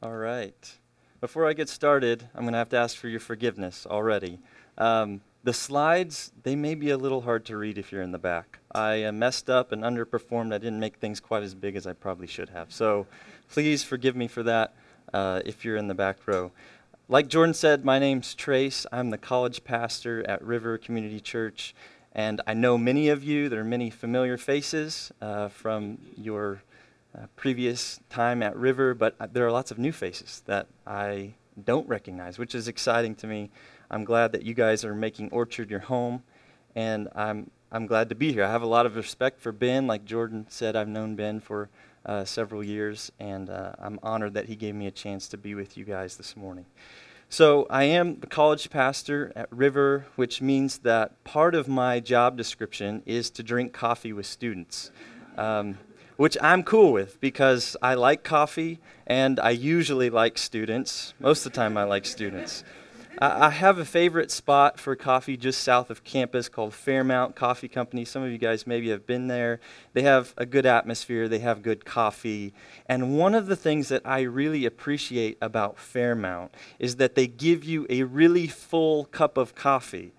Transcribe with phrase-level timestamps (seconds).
[0.00, 0.78] All right.
[1.20, 4.38] Before I get started, I'm going to have to ask for your forgiveness already.
[4.76, 8.18] Um, the slides, they may be a little hard to read if you're in the
[8.18, 8.60] back.
[8.70, 10.54] I uh, messed up and underperformed.
[10.54, 12.72] I didn't make things quite as big as I probably should have.
[12.72, 13.08] So
[13.48, 14.72] please forgive me for that
[15.12, 16.52] uh, if you're in the back row.
[17.08, 18.86] Like Jordan said, my name's Trace.
[18.92, 21.74] I'm the college pastor at River Community Church.
[22.12, 26.62] And I know many of you, there are many familiar faces uh, from your
[27.18, 31.34] uh, previous time at River, but uh, there are lots of new faces that I
[31.64, 33.50] don't recognize, which is exciting to me.
[33.90, 36.22] I'm glad that you guys are making Orchard your home,
[36.76, 38.44] and I'm, I'm glad to be here.
[38.44, 39.86] I have a lot of respect for Ben.
[39.86, 41.70] Like Jordan said, I've known Ben for
[42.06, 45.54] uh, several years, and uh, I'm honored that he gave me a chance to be
[45.54, 46.66] with you guys this morning.
[47.30, 52.38] So, I am the college pastor at River, which means that part of my job
[52.38, 54.90] description is to drink coffee with students.
[55.36, 55.76] Um,
[56.18, 61.14] which I'm cool with because I like coffee and I usually like students.
[61.20, 62.64] Most of the time, I like students.
[63.20, 68.04] I have a favorite spot for coffee just south of campus called Fairmount Coffee Company.
[68.04, 69.60] Some of you guys maybe have been there.
[69.92, 72.52] They have a good atmosphere, they have good coffee.
[72.86, 77.62] And one of the things that I really appreciate about Fairmount is that they give
[77.64, 80.12] you a really full cup of coffee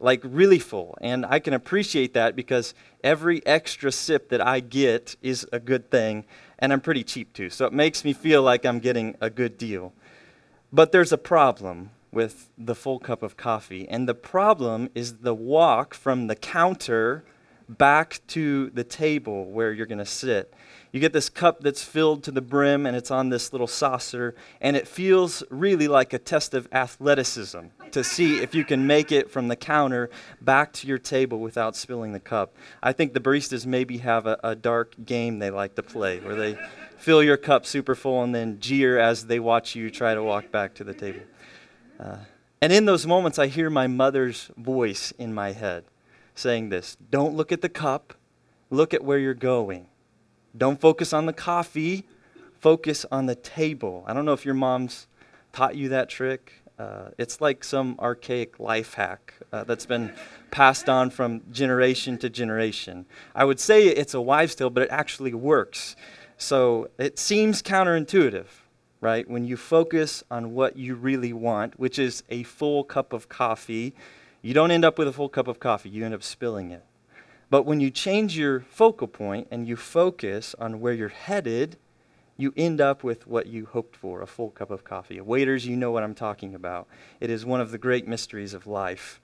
[0.00, 0.96] like really full.
[1.00, 5.90] And I can appreciate that because every extra sip that I get is a good
[5.90, 6.24] thing,
[6.58, 7.50] and I'm pretty cheap too.
[7.50, 9.92] So it makes me feel like I'm getting a good deal.
[10.72, 15.34] But there's a problem with the full cup of coffee, and the problem is the
[15.34, 17.24] walk from the counter
[17.68, 20.52] back to the table where you're going to sit.
[20.96, 24.34] You get this cup that's filled to the brim and it's on this little saucer,
[24.62, 29.12] and it feels really like a test of athleticism to see if you can make
[29.12, 30.08] it from the counter
[30.40, 32.56] back to your table without spilling the cup.
[32.82, 36.34] I think the baristas maybe have a, a dark game they like to play where
[36.34, 36.56] they
[36.96, 40.50] fill your cup super full and then jeer as they watch you try to walk
[40.50, 41.20] back to the table.
[42.00, 42.16] Uh,
[42.62, 45.84] and in those moments, I hear my mother's voice in my head
[46.34, 48.14] saying this Don't look at the cup,
[48.70, 49.88] look at where you're going.
[50.56, 52.04] Don't focus on the coffee,
[52.60, 54.04] focus on the table.
[54.06, 55.06] I don't know if your mom's
[55.52, 56.52] taught you that trick.
[56.78, 60.12] Uh, it's like some archaic life hack uh, that's been
[60.50, 63.06] passed on from generation to generation.
[63.34, 65.96] I would say it's a wives' tale, but it actually works.
[66.36, 68.46] So it seems counterintuitive,
[69.00, 69.28] right?
[69.28, 73.94] When you focus on what you really want, which is a full cup of coffee,
[74.42, 76.84] you don't end up with a full cup of coffee, you end up spilling it.
[77.48, 81.76] But when you change your focal point and you focus on where you're headed,
[82.36, 85.20] you end up with what you hoped for a full cup of coffee.
[85.20, 86.86] Waiters, you know what I'm talking about.
[87.20, 89.20] It is one of the great mysteries of life.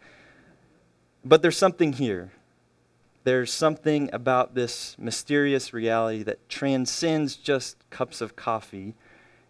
[1.24, 2.32] But there's something here.
[3.24, 8.94] There's something about this mysterious reality that transcends just cups of coffee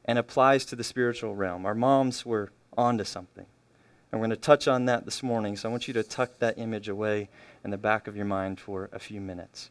[0.05, 1.65] and applies to the spiritual realm.
[1.65, 3.47] Our moms were onto something.
[4.13, 6.39] And we're going to touch on that this morning, so I want you to tuck
[6.39, 7.31] that image away
[7.65, 9.71] in the back of your mind for a few minutes.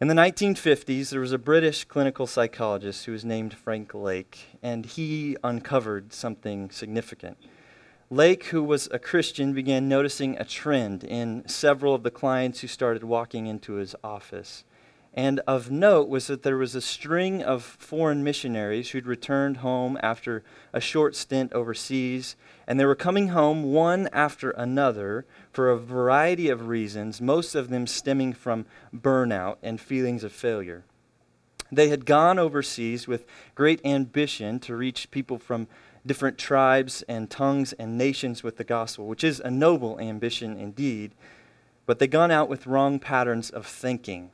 [0.00, 4.86] In the 1950s, there was a British clinical psychologist who was named Frank Lake, and
[4.86, 7.36] he uncovered something significant.
[8.08, 12.66] Lake, who was a Christian, began noticing a trend in several of the clients who
[12.66, 14.64] started walking into his office.
[15.18, 19.98] And of note was that there was a string of foreign missionaries who'd returned home
[20.00, 22.36] after a short stint overseas,
[22.68, 27.68] and they were coming home one after another for a variety of reasons, most of
[27.68, 28.64] them stemming from
[28.94, 30.84] burnout and feelings of failure.
[31.72, 35.66] They had gone overseas with great ambition to reach people from
[36.06, 41.10] different tribes and tongues and nations with the gospel, which is a noble ambition indeed,
[41.86, 44.30] but they'd gone out with wrong patterns of thinking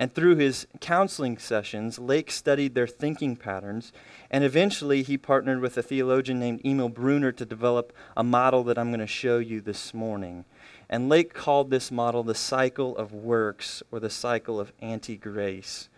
[0.00, 3.92] and through his counseling sessions, Lake studied their thinking patterns,
[4.30, 8.78] and eventually he partnered with a theologian named Emil Brunner to develop a model that
[8.78, 10.46] I'm going to show you this morning.
[10.88, 15.90] And Lake called this model the cycle of works or the cycle of anti grace.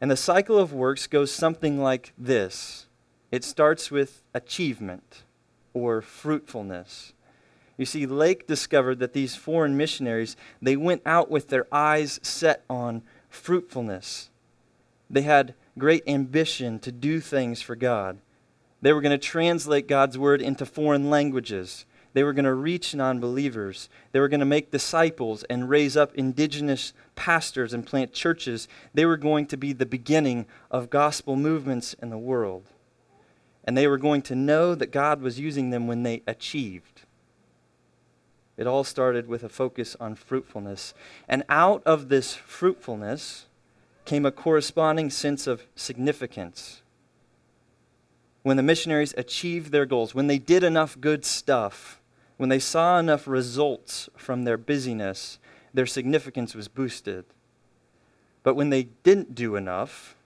[0.00, 2.88] And the cycle of works goes something like this
[3.30, 5.22] it starts with achievement
[5.72, 7.12] or fruitfulness.
[7.78, 12.62] You see, Lake discovered that these foreign missionaries, they went out with their eyes set
[12.68, 14.28] on fruitfulness.
[15.08, 18.18] They had great ambition to do things for God.
[18.82, 21.86] They were going to translate God's word into foreign languages.
[22.12, 23.88] They were going to reach non believers.
[24.12, 28.68] They were going to make disciples and raise up indigenous pastors and plant churches.
[28.94, 32.66] They were going to be the beginning of gospel movements in the world.
[33.64, 37.02] And they were going to know that God was using them when they achieved.
[38.60, 40.92] It all started with a focus on fruitfulness.
[41.26, 43.46] And out of this fruitfulness
[44.04, 46.82] came a corresponding sense of significance.
[48.42, 52.00] when the missionaries achieved their goals, when they did enough good stuff,
[52.36, 55.38] when they saw enough results from their busyness,
[55.74, 57.24] their significance was boosted.
[58.42, 60.16] But when they didn't do enough,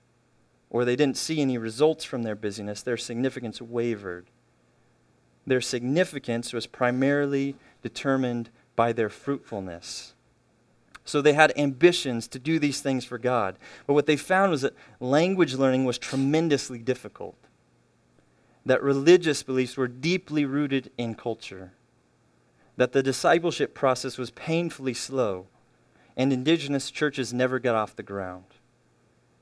[0.70, 4.26] or they didn't see any results from their busyness, their significance wavered.
[5.46, 10.14] Their significance was primarily determined by their fruitfulness.
[11.04, 13.56] So they had ambitions to do these things for God.
[13.86, 17.36] But what they found was that language learning was tremendously difficult,
[18.64, 21.72] that religious beliefs were deeply rooted in culture,
[22.76, 25.46] that the discipleship process was painfully slow,
[26.16, 28.44] and indigenous churches never got off the ground.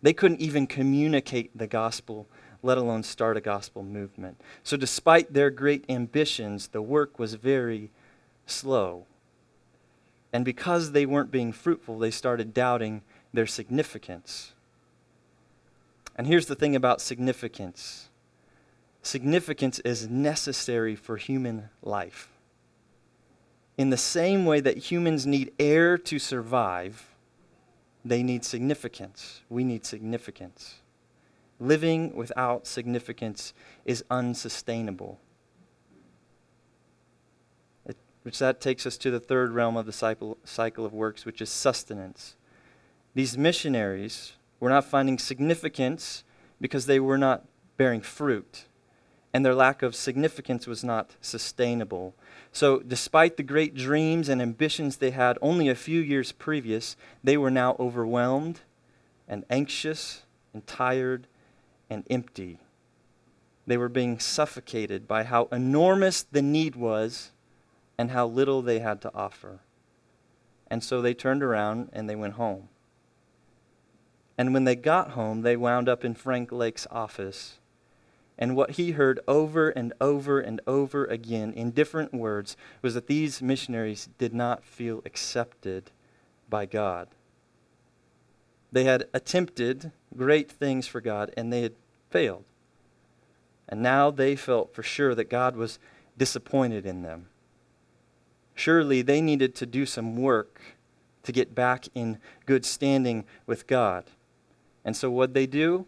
[0.02, 2.26] They couldn't even communicate the gospel,
[2.62, 4.40] let alone start a gospel movement.
[4.62, 7.90] So, despite their great ambitions, the work was very
[8.46, 9.06] slow.
[10.32, 14.52] And because they weren't being fruitful, they started doubting their significance.
[16.16, 18.08] And here's the thing about significance
[19.04, 22.28] significance is necessary for human life.
[23.76, 27.08] In the same way that humans need air to survive,
[28.04, 29.40] they need significance.
[29.48, 30.81] We need significance.
[31.62, 33.54] Living without significance
[33.84, 35.20] is unsustainable.
[37.86, 41.24] It, which that takes us to the third realm of the cycle, cycle of works,
[41.24, 42.34] which is sustenance.
[43.14, 46.24] These missionaries were not finding significance
[46.60, 47.44] because they were not
[47.76, 48.64] bearing fruit,
[49.32, 52.16] and their lack of significance was not sustainable.
[52.50, 57.36] So, despite the great dreams and ambitions they had only a few years previous, they
[57.36, 58.62] were now overwhelmed
[59.28, 60.22] and anxious
[60.52, 61.28] and tired
[61.92, 62.58] and empty.
[63.66, 67.30] They were being suffocated by how enormous the need was
[67.96, 69.60] and how little they had to offer.
[70.68, 72.68] And so they turned around and they went home.
[74.36, 77.58] And when they got home, they wound up in Frank Lake's office
[78.38, 83.06] and what he heard over and over and over again in different words was that
[83.06, 85.90] these missionaries did not feel accepted
[86.48, 87.08] by God.
[88.72, 91.74] They had attempted great things for God and they had
[92.12, 92.44] failed.
[93.68, 95.78] And now they felt for sure that God was
[96.16, 97.26] disappointed in them.
[98.54, 100.60] Surely they needed to do some work
[101.22, 104.04] to get back in good standing with God.
[104.84, 105.86] And so what they do?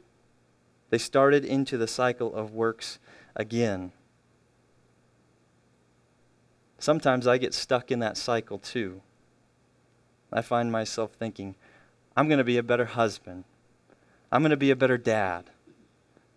[0.90, 2.98] They started into the cycle of works
[3.36, 3.92] again.
[6.78, 9.02] Sometimes I get stuck in that cycle too.
[10.32, 11.54] I find myself thinking,
[12.16, 13.44] I'm going to be a better husband.
[14.30, 15.50] I'm going to be a better dad.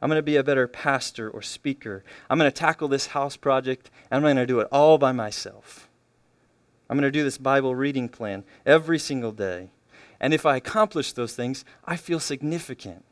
[0.02, 2.04] I'm going to be a better pastor or speaker.
[2.30, 5.12] I'm going to tackle this house project, and I'm going to do it all by
[5.12, 5.90] myself.
[6.90, 9.72] I'm going to do this Bible reading plan every single day.
[10.20, 13.04] And if I accomplish those things, I feel significant.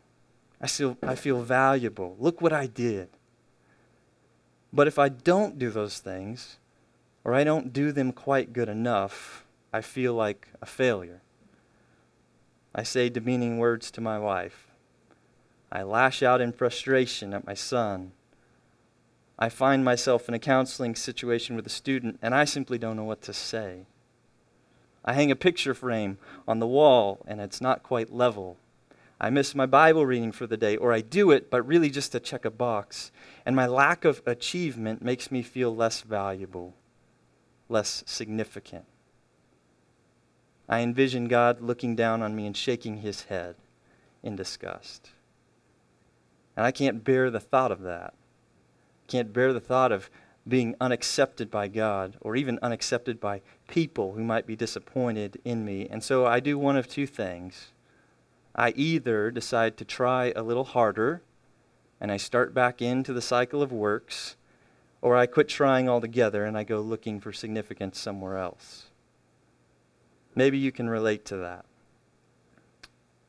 [0.62, 2.16] I feel, I feel valuable.
[2.20, 3.10] Look what I did.
[4.72, 6.58] But if I don't do those things,
[7.24, 11.22] or I don't do them quite good enough, I feel like a failure.
[12.74, 14.68] I say demeaning words to my wife.
[15.76, 18.14] I lash out in frustration at my son.
[19.38, 23.04] I find myself in a counseling situation with a student, and I simply don't know
[23.04, 23.86] what to say.
[25.04, 26.18] I hang a picture frame
[26.48, 28.56] on the wall, and it's not quite level.
[29.20, 32.14] I miss my Bible reading for the day, or I do it, but really just
[32.14, 33.12] to check a box.
[33.46, 36.74] And my lack of achievement makes me feel less valuable,
[37.68, 38.86] less significant.
[40.70, 43.56] I envision God looking down on me and shaking his head
[44.24, 45.10] in disgust.
[46.56, 48.14] And I can't bear the thought of that.
[49.08, 50.10] Can't bear the thought of
[50.48, 55.88] being unaccepted by God or even unaccepted by people who might be disappointed in me.
[55.90, 57.72] And so I do one of two things.
[58.56, 61.22] I either decide to try a little harder
[62.00, 64.36] and I start back into the cycle of works,
[65.02, 68.88] or I quit trying altogether and I go looking for significance somewhere else.
[70.36, 71.66] Maybe you can relate to that.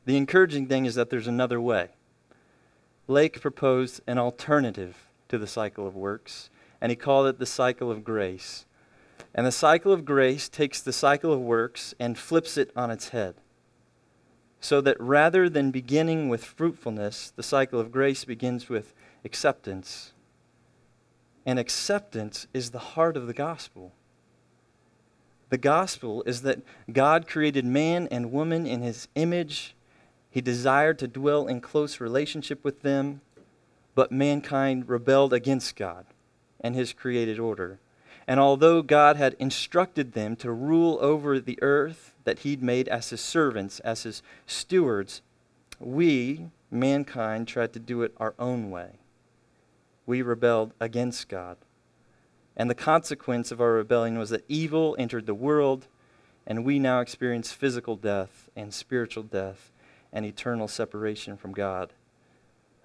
[0.04, 1.90] The encouraging thing is that there's another way.
[3.08, 7.90] Lake proposed an alternative to the cycle of works, and he called it the cycle
[7.90, 8.66] of grace.
[9.34, 13.10] And the cycle of grace takes the cycle of works and flips it on its
[13.10, 13.36] head
[14.66, 18.94] so that rather than beginning with fruitfulness, the cycle of grace begins with
[19.24, 20.12] acceptance.
[21.44, 23.92] And acceptance is the heart of the gospel.
[25.50, 29.75] The gospel is that God created man and woman in his image.
[30.36, 33.22] He desired to dwell in close relationship with them,
[33.94, 36.04] but mankind rebelled against God
[36.60, 37.78] and his created order.
[38.26, 43.08] And although God had instructed them to rule over the earth that He'd made as
[43.08, 45.22] His servants, as His stewards,
[45.80, 48.98] we, mankind, tried to do it our own way.
[50.04, 51.56] we rebelled against God.
[52.54, 55.86] And the consequence of our rebellion was that evil entered the world,
[56.46, 59.72] and we now experience physical death and spiritual death
[60.16, 61.92] and eternal separation from God.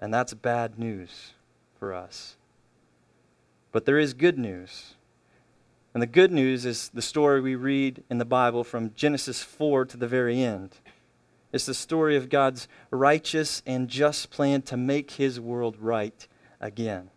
[0.02, 1.32] And that's bad news
[1.78, 2.36] for us.
[3.72, 4.96] But there is good news.
[5.94, 9.86] And the good news is the story we read in the Bible from Genesis 4
[9.86, 10.76] to the very end.
[11.54, 16.28] It's the story of God's righteous and just plan to make his world right
[16.60, 17.08] again.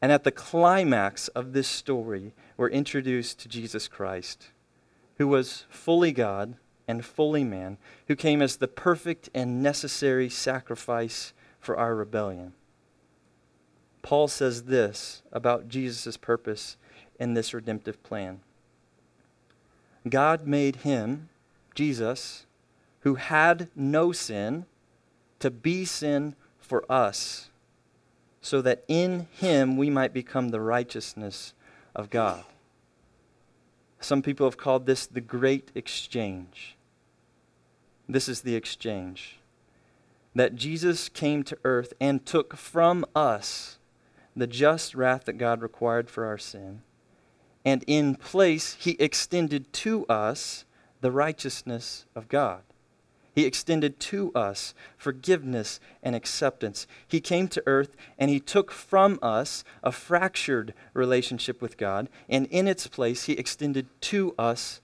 [0.00, 4.46] And at the climax of this story, we're introduced to Jesus Christ,
[5.18, 6.56] who was fully God
[6.88, 12.52] and fully man, who came as the perfect and necessary sacrifice for our rebellion.
[14.02, 16.76] Paul says this about Jesus' purpose
[17.18, 18.40] in this redemptive plan
[20.08, 21.28] God made him,
[21.74, 22.46] Jesus,
[23.00, 24.66] who had no sin,
[25.38, 27.50] to be sin for us,
[28.40, 31.54] so that in him we might become the righteousness
[31.94, 32.44] of God.
[34.02, 36.76] Some people have called this the great exchange.
[38.08, 39.38] This is the exchange
[40.34, 43.78] that Jesus came to earth and took from us
[44.34, 46.82] the just wrath that God required for our sin.
[47.64, 50.64] And in place, he extended to us
[51.00, 52.62] the righteousness of God.
[53.34, 56.86] He extended to us forgiveness and acceptance.
[57.08, 62.46] He came to earth and he took from us a fractured relationship with God, and
[62.46, 64.80] in its place, he extended to us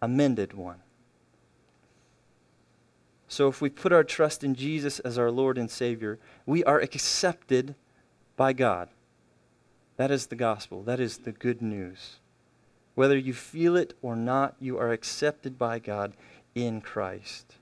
[0.00, 0.82] a mended one.
[3.26, 6.80] So if we put our trust in Jesus as our Lord and Savior, we are
[6.80, 7.74] accepted
[8.36, 8.88] by God.
[9.96, 10.82] That is the gospel.
[10.82, 12.20] That is the good news.
[12.94, 16.14] Whether you feel it or not, you are accepted by God
[16.54, 17.56] in Christ.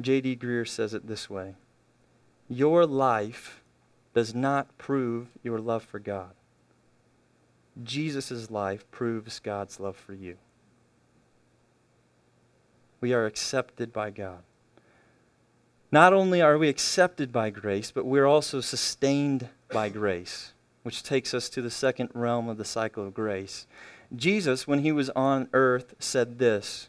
[0.00, 0.36] J.D.
[0.36, 1.54] Greear says it this way
[2.48, 3.62] Your life
[4.14, 6.32] does not prove your love for God.
[7.82, 10.36] Jesus' life proves God's love for you.
[13.00, 14.42] We are accepted by God.
[15.90, 21.34] Not only are we accepted by grace, but we're also sustained by grace, which takes
[21.34, 23.66] us to the second realm of the cycle of grace.
[24.14, 26.88] Jesus, when he was on earth, said this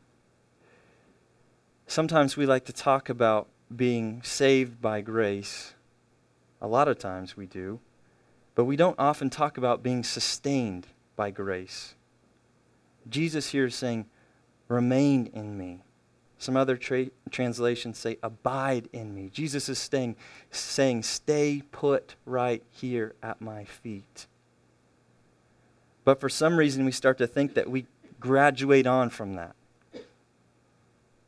[1.91, 5.73] Sometimes we like to talk about being saved by grace.
[6.61, 7.81] A lot of times we do.
[8.55, 11.95] But we don't often talk about being sustained by grace.
[13.09, 14.05] Jesus here is saying,
[14.69, 15.83] Remain in me.
[16.37, 19.29] Some other tra- translations say, Abide in me.
[19.29, 20.15] Jesus is staying,
[20.49, 24.27] saying, Stay put right here at my feet.
[26.05, 27.85] But for some reason, we start to think that we
[28.17, 29.57] graduate on from that,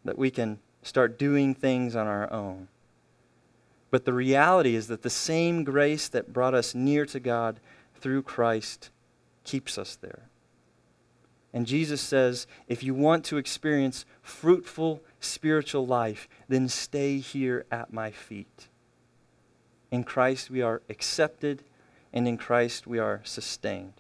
[0.06, 2.68] that we can start doing things on our own.
[3.92, 7.60] But the reality is that the same grace that brought us near to God
[7.96, 8.90] through Christ
[9.44, 10.24] keeps us there.
[11.54, 17.94] And Jesus says, if you want to experience fruitful spiritual life, then stay here at
[17.94, 18.68] my feet.
[19.92, 21.64] In Christ we are accepted,
[22.12, 23.94] and in Christ we are sustained.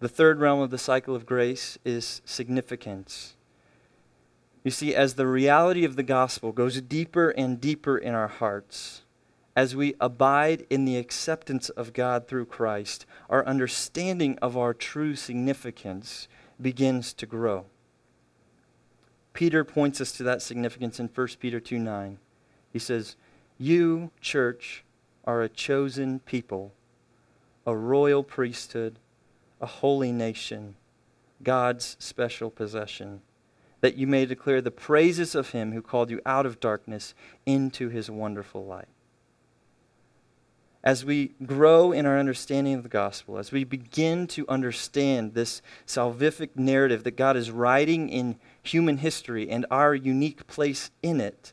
[0.00, 3.35] The third realm of the cycle of grace is significance.
[4.66, 9.02] You see, as the reality of the gospel goes deeper and deeper in our hearts,
[9.54, 15.14] as we abide in the acceptance of God through Christ, our understanding of our true
[15.14, 16.26] significance
[16.60, 17.66] begins to grow.
[19.34, 22.18] Peter points us to that significance in 1 Peter 2 9.
[22.72, 23.14] He says,
[23.58, 24.82] You, church,
[25.24, 26.72] are a chosen people,
[27.64, 28.98] a royal priesthood,
[29.60, 30.74] a holy nation,
[31.40, 33.20] God's special possession,
[33.80, 37.14] that you may declare the praises of him who called you out of darkness
[37.44, 38.88] into his wonderful light
[40.86, 45.60] as we grow in our understanding of the gospel, as we begin to understand this
[45.84, 51.52] salvific narrative that God is writing in human history and our unique place in it,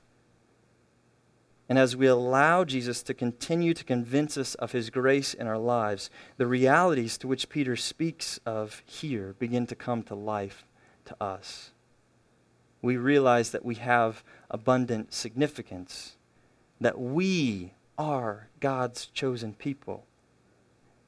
[1.67, 5.57] and as we allow Jesus to continue to convince us of his grace in our
[5.57, 10.63] lives, the realities to which Peter speaks of here begin to come to life
[11.05, 11.72] to us.
[12.83, 16.17] We realize that we have abundant significance,
[16.79, 20.05] that we are God's chosen people.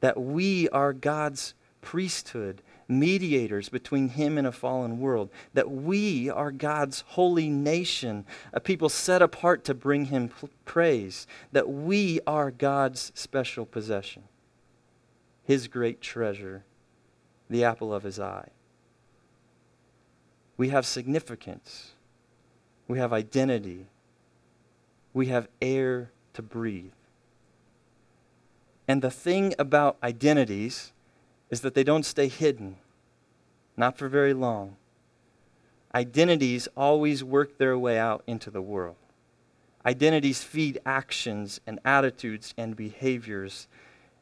[0.05, 6.51] that we are God's priesthood, mediators between him and a fallen world, that we are
[6.51, 10.29] God's holy nation, a people set apart to bring him
[10.65, 14.23] praise, that we are God's special possession,
[15.43, 16.65] his great treasure,
[17.49, 18.49] the apple of his eye.
[20.57, 21.93] We have significance.
[22.87, 23.87] We have identity.
[25.13, 26.91] We have air to breathe.
[28.87, 30.93] And the thing about identities
[31.49, 32.77] is that they don't stay hidden,
[33.75, 34.77] not for very long.
[35.93, 38.97] Identities always work their way out into the world.
[39.85, 43.67] Identities feed actions and attitudes and behaviors.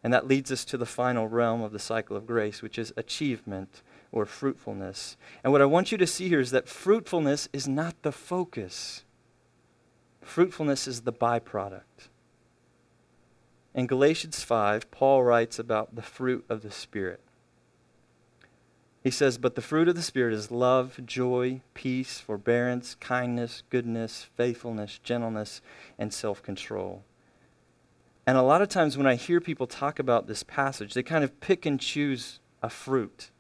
[0.04, 2.94] And that leads us to the final realm of the cycle of grace, which is
[2.98, 3.82] achievement
[4.14, 5.18] or fruitfulness.
[5.44, 9.04] And what I want you to see here is that fruitfulness is not the focus,
[10.22, 12.10] fruitfulness is the byproduct.
[13.74, 17.20] In Galatians 5, Paul writes about the fruit of the Spirit.
[19.04, 24.28] He says, But the fruit of the Spirit is love, joy, peace, forbearance, kindness, goodness,
[24.38, 25.62] faithfulness, gentleness,
[25.98, 27.04] and self control.
[28.28, 31.24] And a lot of times when I hear people talk about this passage, they kind
[31.24, 33.32] of pick and choose a fruit.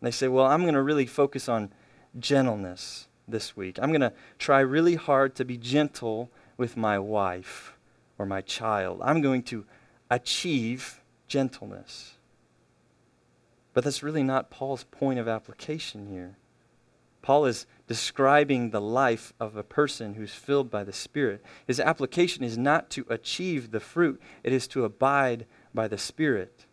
[0.00, 1.72] And they say, Well, I'm going to really focus on
[2.18, 3.78] gentleness this week.
[3.80, 7.74] I'm going to try really hard to be gentle with my wife
[8.18, 9.00] or my child.
[9.02, 9.64] I'm going to
[10.10, 12.14] achieve gentleness.
[13.74, 16.36] But that's really not Paul's point of application here.
[17.20, 21.44] Paul is describing the life of a person who's filled by the Spirit.
[21.66, 26.66] His application is not to achieve the fruit, it is to abide by the Spirit.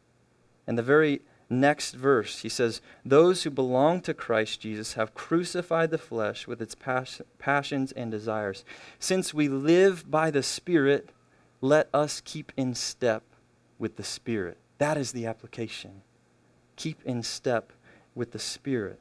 [0.67, 1.21] And the very
[1.53, 6.61] next verse, he says, Those who belong to Christ Jesus have crucified the flesh with
[6.61, 8.65] its pas- passions and desires.
[8.99, 11.09] Since we live by the Spirit,
[11.61, 13.23] let us keep in step
[13.79, 14.57] with the Spirit.
[14.77, 16.01] That is the application.
[16.75, 17.71] Keep in step
[18.15, 18.99] with the Spirit.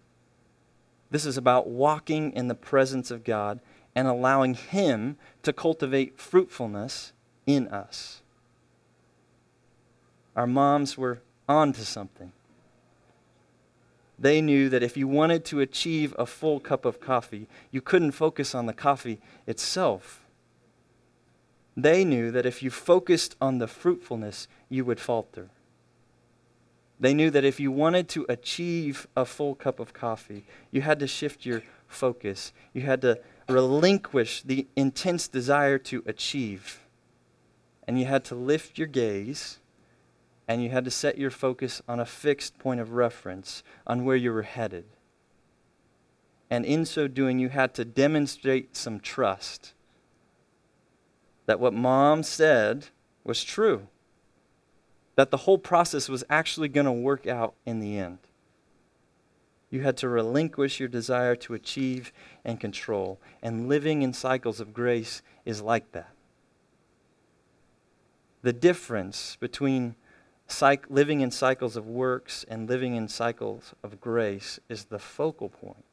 [1.10, 3.60] This is about walking in the presence of God
[3.94, 7.12] and allowing Him to cultivate fruitfulness
[7.46, 8.22] in us.
[10.34, 12.32] Our moms were on to something.
[14.22, 18.12] They knew that if you wanted to achieve a full cup of coffee, you couldn't
[18.12, 20.22] focus on the coffee itself
[21.76, 25.48] they knew that if you focused on the fruitfulness, you would falter.
[27.00, 31.00] They knew that if you wanted to achieve a full cup of coffee, you had
[31.00, 32.52] to shift your focus.
[32.72, 36.80] You had to relinquish the intense desire to achieve.
[37.88, 39.58] And you had to lift your gaze
[40.52, 44.16] and you had to set your focus on a fixed point of reference on where
[44.16, 44.84] you were headed.
[46.50, 49.72] And in so doing, you had to demonstrate some trust
[51.46, 52.88] that what mom said
[53.24, 53.88] was true,
[55.16, 58.18] that the whole process was actually going to work out in the end.
[59.70, 62.12] You had to relinquish your desire to achieve
[62.44, 63.18] and control.
[63.42, 66.10] And living in cycles of grace is like that.
[68.42, 69.94] The difference between
[70.52, 75.48] cyc- living in cycles of works and living in cycles of grace is the focal
[75.48, 75.84] point.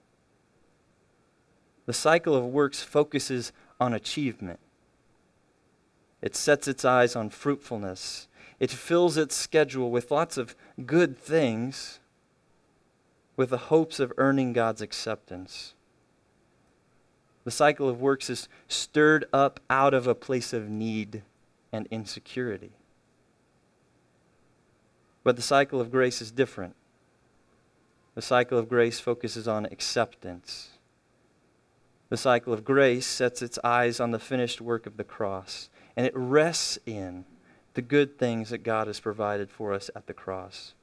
[1.86, 4.60] The cycle of works focuses on achievement.
[6.22, 8.28] It sets its eyes on fruitfulness.
[8.60, 12.00] It fills its schedule with lots of good things
[13.38, 15.74] with the hopes of earning God's acceptance.
[17.46, 21.24] The cycle of works is stirred up out of a place of need
[21.72, 22.74] and insecurity.
[25.30, 26.76] But the cycle of grace is different.
[28.16, 30.70] The cycle of grace focuses on acceptance.
[32.10, 36.08] The cycle of grace sets its eyes on the finished work of the cross and
[36.08, 37.26] it rests in
[37.76, 40.74] the good things that God has provided for us at the cross.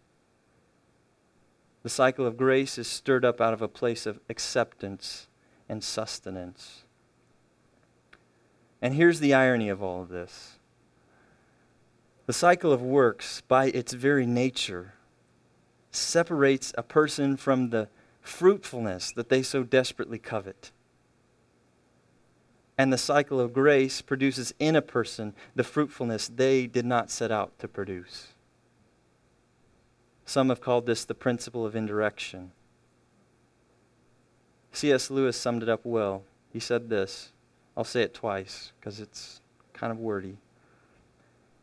[1.82, 5.26] The cycle of grace is stirred up out of a place of acceptance
[5.68, 6.84] and sustenance.
[8.80, 10.56] And here's the irony of all of this
[12.26, 14.94] the cycle of works, by its very nature,
[15.90, 17.88] separates a person from the
[18.20, 20.72] fruitfulness that they so desperately covet
[22.78, 27.30] and the cycle of grace produces in a person the fruitfulness they did not set
[27.30, 28.28] out to produce.
[30.24, 32.52] Some have called this the principle of indirection.
[34.72, 35.10] C.S.
[35.10, 36.24] Lewis summed it up well.
[36.52, 37.32] He said this.
[37.76, 39.40] I'll say it twice because it's
[39.72, 40.36] kind of wordy.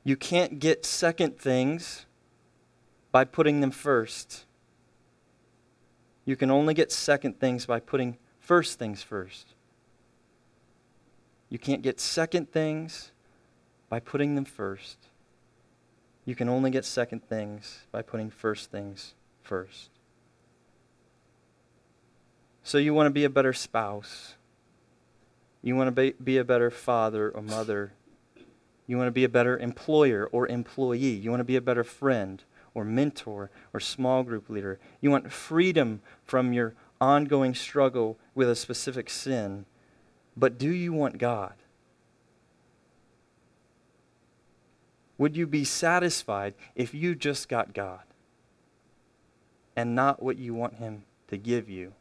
[0.04, 2.06] You can't get second things
[3.12, 4.46] by putting them first.
[6.26, 9.54] You can only get second things by putting first things first.
[11.50, 13.12] You can't get second things
[13.89, 14.98] by putting them first.
[16.26, 19.89] You can only get second things by putting first things first.
[22.63, 24.36] So, you want to be a better spouse.
[25.62, 27.92] You want to be, a better father or mother.
[28.88, 31.15] You want to be a better employer or employee.
[31.15, 32.43] You want to be a better friend
[32.74, 34.80] or mentor or small group leader.
[35.00, 39.65] You want freedom from your ongoing struggle with a specific sin.
[40.36, 41.54] But do you want God?
[45.17, 48.02] Would you be satisfied if you just got God
[49.76, 51.93] and not what you want Him to give you?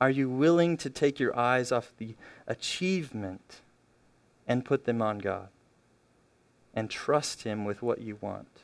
[0.00, 2.14] Are you willing to take your eyes off the
[2.46, 3.60] achievement
[4.46, 5.48] and put them on God
[6.74, 8.62] and trust Him with what you want?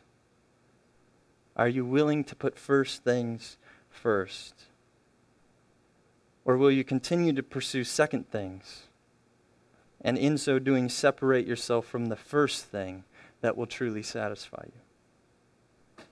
[1.56, 3.56] Are you willing to put first things
[3.88, 4.64] first?
[6.44, 8.84] Or will you continue to pursue second things?
[10.00, 13.04] and in so doing, separate yourself from the first thing
[13.42, 16.04] that will truly satisfy you.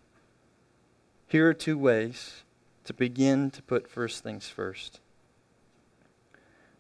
[1.27, 2.43] Here are two ways
[2.85, 5.01] to begin to put first things first.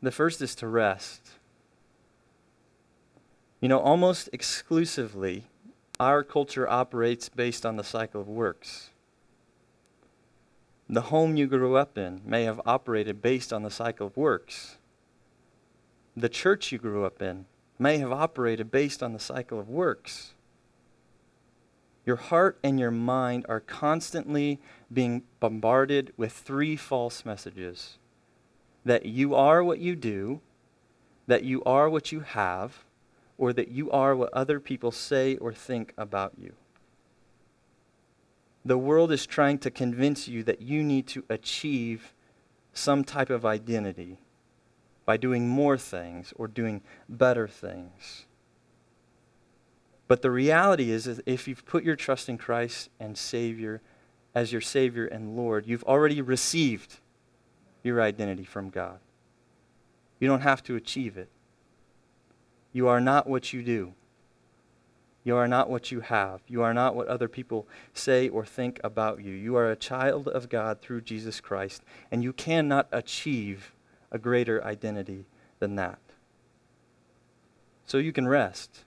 [0.02, 1.32] The first is to rest.
[3.60, 5.44] You know, almost exclusively,
[5.98, 8.90] our culture operates based on the cycle of works.
[10.88, 14.78] The home you grew up in may have operated based on the cycle of works
[16.20, 17.46] the church you grew up in
[17.78, 20.34] may have operated based on the cycle of works.
[22.04, 24.58] Your heart and your mind are constantly
[24.92, 27.98] being bombarded with three false messages
[28.84, 30.40] that you are what you do,
[31.26, 32.84] that you are what you have,
[33.38, 36.52] or that you are what other people say or think about you.
[38.64, 42.12] The world is trying to convince you that you need to achieve
[42.74, 44.18] some type of identity
[45.06, 48.26] by doing more things or doing better things.
[50.06, 53.80] But the reality is, is if you've put your trust in Christ and Savior
[54.34, 57.00] as your Savior and Lord, you've already received
[57.82, 58.98] your identity from God.
[60.20, 61.30] You don't have to achieve it.
[62.72, 63.94] You are not what you do.
[65.24, 66.40] You are not what you have.
[66.48, 69.32] You are not what other people say or think about you.
[69.32, 73.72] You are a child of God through Jesus Christ, and you cannot achieve
[74.10, 75.26] a greater identity
[75.58, 75.98] than that.
[77.84, 78.84] So you can rest.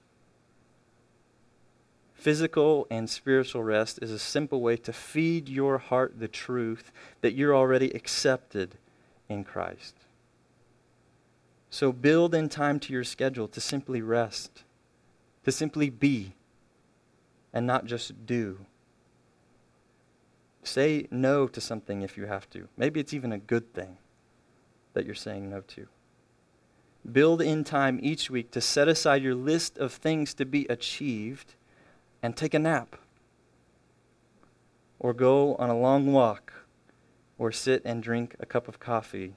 [2.13, 6.91] Physical and spiritual rest is a simple way to feed your heart the truth
[7.21, 8.77] that you're already accepted
[9.27, 9.95] in Christ.
[11.81, 14.65] So build in time to your schedule to simply rest,
[15.43, 16.35] to simply be,
[17.51, 18.67] and not just do.
[20.61, 22.67] Say no to something if you have to.
[22.77, 23.97] Maybe it's even a good thing
[24.93, 25.87] that you're saying no to.
[27.11, 31.55] Build in time each week to set aside your list of things to be achieved
[32.21, 32.95] and take a nap.
[34.99, 36.53] Or go on a long walk
[37.39, 39.33] or sit and drink a cup of coffee.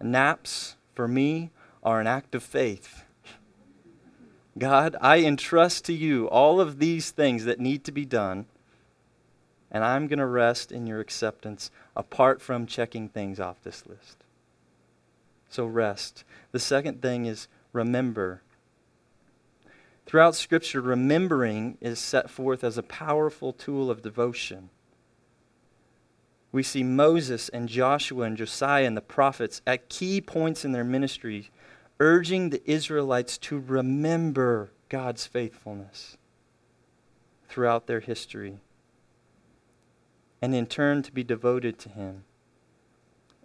[0.00, 1.50] Naps, for me,
[1.82, 3.04] are an act of faith.
[4.58, 8.46] God, I entrust to you all of these things that need to be done
[9.70, 14.24] and I'm going to rest in your acceptance apart from checking things off this list.
[15.48, 16.24] So rest.
[16.52, 18.42] The second thing is remember.
[20.06, 24.70] Throughout Scripture, remembering is set forth as a powerful tool of devotion.
[26.50, 30.84] We see Moses and Joshua and Josiah and the prophets at key points in their
[30.84, 31.50] ministry
[32.00, 36.16] urging the Israelites to remember God's faithfulness
[37.48, 38.58] throughout their history
[40.40, 42.24] and in turn to be devoted to Him.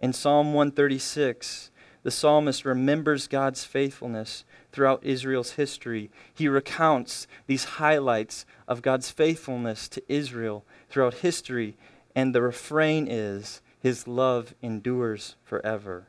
[0.00, 1.70] In Psalm 136,
[2.02, 6.10] the psalmist remembers God's faithfulness throughout Israel's history.
[6.32, 11.76] He recounts these highlights of God's faithfulness to Israel throughout history,
[12.14, 16.08] and the refrain is, His love endures forever.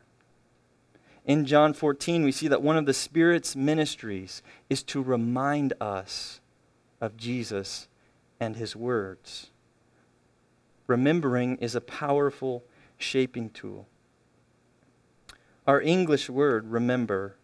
[1.26, 6.39] In John 14, we see that one of the Spirit's ministries is to remind us
[7.02, 7.88] of Jesus
[8.39, 9.50] and His words.
[10.88, 12.63] Remembering is a powerful
[12.98, 13.88] shaping tool.
[15.65, 17.38] Our English word, remember,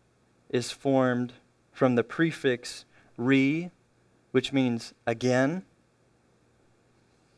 [0.49, 1.33] is formed
[1.71, 2.85] from the prefix
[3.17, 3.71] re,
[4.31, 5.63] which means again,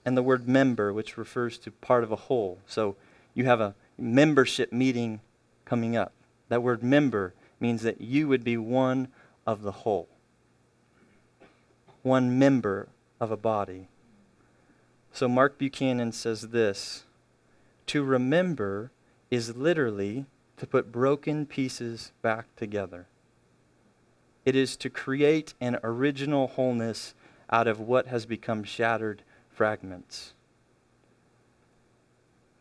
[0.05, 2.59] and the word member, which refers to part of a whole.
[2.67, 2.95] So
[3.33, 5.21] you have a membership meeting
[5.65, 6.13] coming up.
[6.49, 9.07] That word member means that you would be one
[9.47, 10.09] of the whole,
[12.01, 12.89] one member
[13.19, 13.87] of a body.
[15.11, 17.03] So Mark Buchanan says this
[17.87, 18.91] To remember
[19.31, 20.25] is literally
[20.57, 23.07] to put broken pieces back together.
[24.45, 27.13] It is to create an original wholeness
[27.49, 30.33] out of what has become shattered fragments.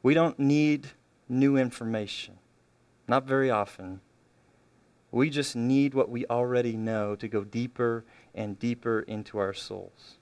[0.03, 0.89] We don't need
[1.29, 2.39] new information,
[3.09, 4.01] not very often.
[5.11, 10.19] We just need what we already know to go deeper and deeper into our souls.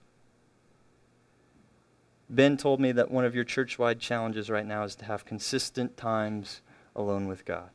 [2.29, 5.25] Ben told me that one of your church wide challenges right now is to have
[5.25, 6.61] consistent times
[6.95, 7.71] alone with God.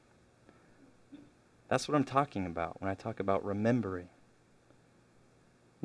[1.68, 4.10] That's what I'm talking about when I talk about remembering.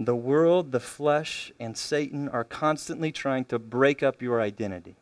[0.02, 4.96] The world, the flesh, and Satan are constantly trying to break up your identity.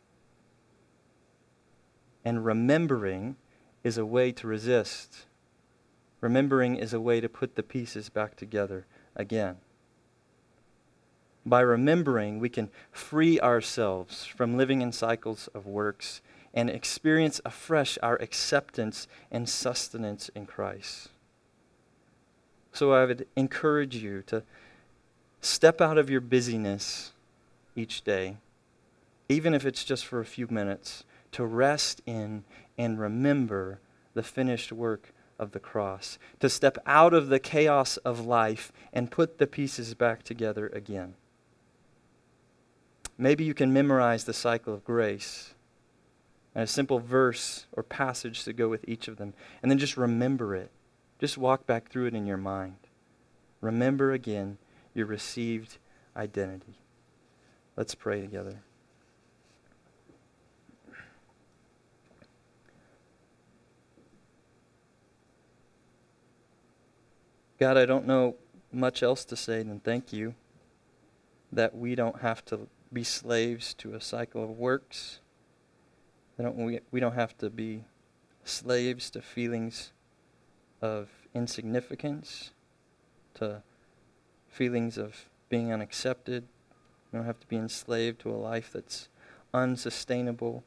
[2.25, 3.37] And remembering
[3.85, 5.27] is a way to resist.
[6.21, 9.59] Remembering is a way to put the pieces back together again.
[11.47, 17.99] By remembering, we can free ourselves from living in cycles of works and experience afresh
[18.03, 21.11] our acceptance and sustenance in Christ.
[22.73, 24.43] So I would encourage you to
[25.49, 27.13] step out of your busyness
[27.75, 28.37] each day,
[29.29, 32.45] even if it's just for a few minutes, to rest in
[32.77, 33.81] and remember
[34.15, 39.11] the finished work of the cross, to step out of the chaos of life and
[39.11, 41.15] put the pieces back together again.
[43.17, 45.55] Maybe you can memorize the cycle of grace
[46.55, 49.97] and a simple verse or passage to go with each of them, and then just
[49.97, 50.71] remember it.
[51.21, 52.77] Just walk back through it in your mind.
[53.61, 54.59] Remember again
[54.99, 55.79] your received
[56.17, 56.75] identity.
[57.77, 58.61] Let's pray together.
[67.59, 68.37] God, I don't know
[68.73, 70.35] much else to say than thank you
[71.53, 75.21] that we don't have to be slaves to a cycle of works.
[76.41, 77.85] Don't, we, we don't have to be
[78.45, 79.93] slaves to feelings
[80.81, 82.51] of insignificance,
[83.35, 83.63] to
[84.59, 86.43] feelings of being unaccepted.
[87.13, 89.09] We don't have to be enslaved to a life that's
[89.55, 90.65] unsustainable.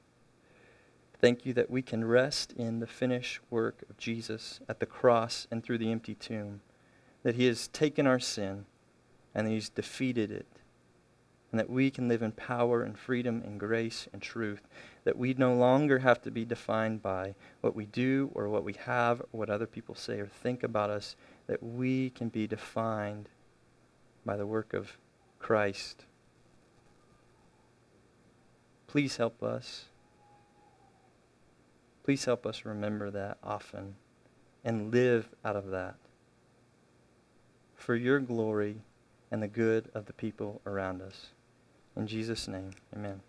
[1.19, 5.45] Thank you that we can rest in the finished work of Jesus at the cross
[5.51, 6.61] and through the empty tomb
[7.23, 8.65] that He has taken our sin
[9.35, 10.47] and that He's defeated it,
[11.51, 14.69] and that we can live in power and freedom and grace and truth,
[15.03, 18.73] that we no longer have to be defined by what we do or what we
[18.85, 23.27] have or what other people say or think about us, that we can be defined
[24.25, 24.97] by the work of
[25.39, 26.05] Christ.
[28.87, 29.85] Please help us.
[32.03, 33.95] Please help us remember that often
[34.63, 35.95] and live out of that
[37.75, 38.81] for your glory
[39.31, 41.27] and the good of the people around us.
[41.95, 43.21] In Jesus' name, amen.